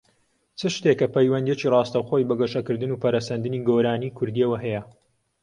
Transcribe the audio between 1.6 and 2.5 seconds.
ڕاستەوخۆی بە